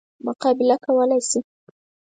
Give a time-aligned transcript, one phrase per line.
[0.25, 1.39] مقابله کولای شي.